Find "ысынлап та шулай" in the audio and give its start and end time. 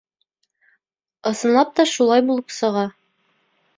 1.31-2.27